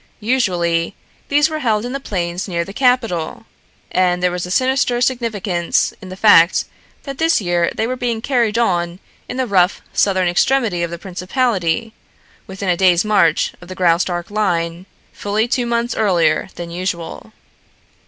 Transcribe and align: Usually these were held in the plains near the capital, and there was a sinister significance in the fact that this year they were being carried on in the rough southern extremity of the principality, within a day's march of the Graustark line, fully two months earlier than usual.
Usually 0.19 0.95
these 1.29 1.47
were 1.47 1.59
held 1.59 1.85
in 1.85 1.91
the 1.93 1.99
plains 1.99 2.47
near 2.47 2.65
the 2.65 2.73
capital, 2.73 3.45
and 3.91 4.23
there 4.23 4.31
was 4.31 4.47
a 4.47 4.49
sinister 4.49 4.99
significance 4.99 5.93
in 6.01 6.09
the 6.09 6.15
fact 6.15 6.65
that 7.03 7.19
this 7.19 7.39
year 7.39 7.69
they 7.75 7.85
were 7.85 7.95
being 7.95 8.19
carried 8.19 8.57
on 8.57 8.97
in 9.29 9.37
the 9.37 9.45
rough 9.45 9.83
southern 9.93 10.27
extremity 10.27 10.81
of 10.81 10.89
the 10.89 10.97
principality, 10.97 11.93
within 12.47 12.67
a 12.67 12.75
day's 12.75 13.05
march 13.05 13.53
of 13.61 13.67
the 13.67 13.75
Graustark 13.75 14.31
line, 14.31 14.87
fully 15.13 15.47
two 15.47 15.67
months 15.67 15.95
earlier 15.95 16.49
than 16.55 16.71
usual. 16.71 17.31